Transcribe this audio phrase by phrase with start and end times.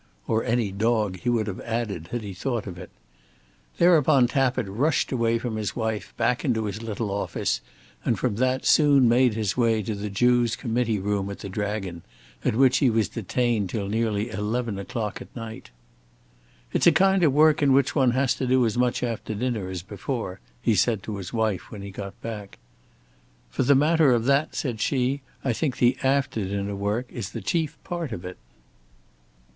[0.27, 2.89] "Or any dog," he would have added, had he thought of it.
[3.77, 7.61] Thereupon Tappitt rushed away from his wife, back into his little office,
[8.03, 12.01] and from that soon made his way to the Jew's committee room at the Dragon,
[12.43, 15.69] at which he was detained till nearly eleven o'clock at night.
[16.73, 19.69] "It's a kind of work in which one has to do as much after dinner
[19.69, 22.57] as before," he said to his wife when he got back.
[23.51, 27.41] "For the matter of that," said she, "I think the after dinner work is the
[27.41, 28.37] chief part of it."